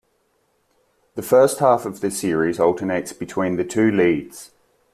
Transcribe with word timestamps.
The 1.13 1.21
first 1.21 1.59
half 1.59 1.85
of 1.85 2.01
the 2.01 2.09
series 2.09 2.59
alternates 2.59 3.13
between 3.13 3.57
the 3.57 3.63
two 3.63 3.91
leads. 3.91 4.49